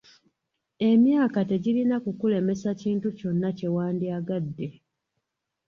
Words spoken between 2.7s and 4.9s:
kintu kyonna kye wandyagadde.